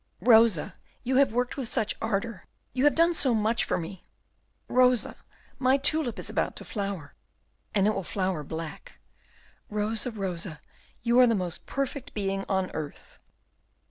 [0.21, 0.73] "Rosa,
[1.03, 4.03] you have worked with such ardour, you have done so much for me!
[4.67, 5.15] Rosa,
[5.59, 7.13] my tulip is about to flower,
[7.75, 8.93] and it will flower black!
[9.69, 10.59] Rosa, Rosa,
[11.03, 13.19] you are the most perfect being on earth!"